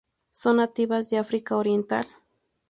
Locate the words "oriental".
1.55-2.07